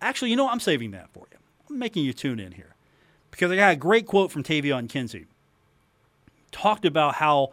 [0.02, 1.38] actually, you know, I'm saving that for you.
[1.70, 2.76] I'm making you tune in here
[3.32, 5.26] because I got a great quote from Taevion Kinsey.
[6.52, 7.52] Talked about how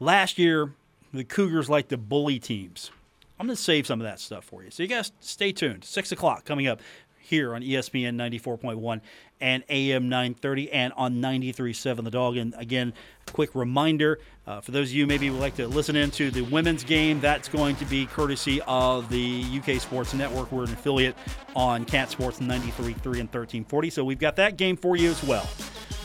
[0.00, 0.74] last year
[1.14, 2.90] the Cougars like to bully teams.
[3.38, 4.70] I'm going to save some of that stuff for you.
[4.70, 5.84] So you guys stay tuned.
[5.84, 6.80] Six o'clock coming up
[7.22, 9.00] here on ESPN 94.1
[9.40, 12.36] and AM 930 and on 93.7 The Dog.
[12.36, 12.92] And again,
[13.32, 16.84] quick reminder uh, for those of you maybe would like to listen into the women's
[16.84, 20.50] game, that's going to be courtesy of the UK Sports Network.
[20.50, 21.16] We're an affiliate
[21.54, 23.90] on Cat Sports 93.3 and 1340.
[23.90, 25.48] So we've got that game for you as well.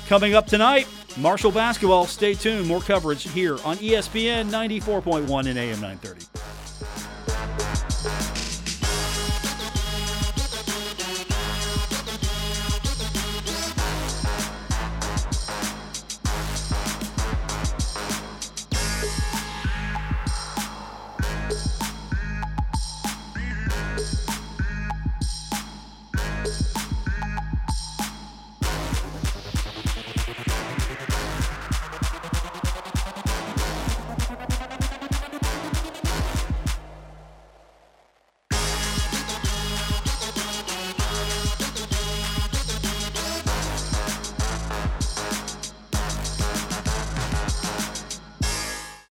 [0.08, 0.88] Coming up tonight,
[1.18, 2.06] Marshall basketball.
[2.06, 2.68] Stay tuned.
[2.68, 6.57] More coverage here on ESPN 94.1 and AM 930.